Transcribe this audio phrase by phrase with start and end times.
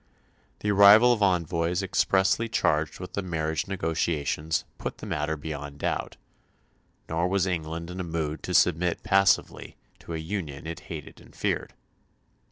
[0.61, 6.17] The arrival of envoys expressly charged with the marriage negotiations put the matter beyond doubt;
[7.07, 11.35] nor was England in a mood to submit passively to a union it hated and
[11.35, 11.75] feared.